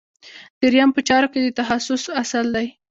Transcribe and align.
دریم 0.61 0.89
په 0.93 1.01
چارو 1.07 1.31
کې 1.33 1.39
د 1.41 1.47
تخصص 1.59 2.03
اصل 2.21 2.45
دی. 2.55 2.67